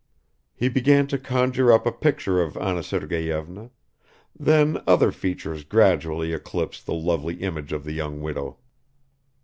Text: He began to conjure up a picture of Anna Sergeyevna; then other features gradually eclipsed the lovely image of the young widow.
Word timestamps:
He 0.55 0.67
began 0.67 1.05
to 1.09 1.19
conjure 1.19 1.71
up 1.71 1.85
a 1.85 1.91
picture 1.91 2.41
of 2.41 2.57
Anna 2.57 2.81
Sergeyevna; 2.81 3.69
then 4.35 4.81
other 4.87 5.11
features 5.11 5.63
gradually 5.63 6.33
eclipsed 6.33 6.87
the 6.87 6.95
lovely 6.95 7.35
image 7.35 7.71
of 7.71 7.83
the 7.83 7.93
young 7.93 8.19
widow. 8.19 8.57